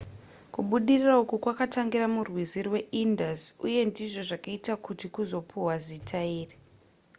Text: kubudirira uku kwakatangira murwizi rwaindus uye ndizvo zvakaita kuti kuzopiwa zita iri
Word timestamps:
kubudirira 0.53 1.13
uku 1.23 1.35
kwakatangira 1.43 2.05
murwizi 2.13 2.59
rwaindus 2.67 3.41
uye 3.65 3.79
ndizvo 3.89 4.21
zvakaita 4.29 4.73
kuti 4.85 5.05
kuzopiwa 5.13 5.73
zita 5.85 6.21
iri 6.41 6.55